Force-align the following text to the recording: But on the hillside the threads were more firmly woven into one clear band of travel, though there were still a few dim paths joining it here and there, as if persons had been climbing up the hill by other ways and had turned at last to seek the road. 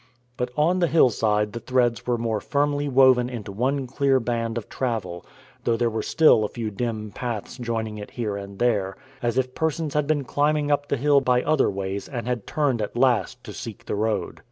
But 0.35 0.49
on 0.57 0.79
the 0.79 0.87
hillside 0.87 1.53
the 1.53 1.59
threads 1.59 2.07
were 2.07 2.17
more 2.17 2.41
firmly 2.41 2.89
woven 2.89 3.29
into 3.29 3.51
one 3.51 3.85
clear 3.85 4.19
band 4.19 4.57
of 4.57 4.67
travel, 4.67 5.23
though 5.63 5.77
there 5.77 5.91
were 5.91 6.01
still 6.01 6.43
a 6.43 6.47
few 6.49 6.71
dim 6.71 7.11
paths 7.11 7.59
joining 7.59 7.99
it 7.99 8.09
here 8.09 8.35
and 8.35 8.57
there, 8.57 8.97
as 9.21 9.37
if 9.37 9.53
persons 9.53 9.93
had 9.93 10.07
been 10.07 10.23
climbing 10.23 10.71
up 10.71 10.87
the 10.87 10.97
hill 10.97 11.21
by 11.21 11.43
other 11.43 11.69
ways 11.69 12.09
and 12.09 12.27
had 12.27 12.47
turned 12.47 12.81
at 12.81 12.97
last 12.97 13.43
to 13.43 13.53
seek 13.53 13.85
the 13.85 13.93
road. 13.93 14.39